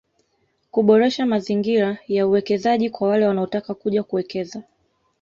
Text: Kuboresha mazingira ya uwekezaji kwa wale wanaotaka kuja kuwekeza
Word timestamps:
Kuboresha 0.71 1.25
mazingira 1.25 1.97
ya 2.07 2.27
uwekezaji 2.27 2.89
kwa 2.89 3.07
wale 3.07 3.27
wanaotaka 3.27 3.73
kuja 3.73 4.03
kuwekeza 4.03 4.63